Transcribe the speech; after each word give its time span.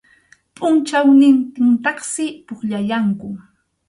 Pʼunchawnintintaqsi 0.55 2.25
pukllallanku. 2.45 3.27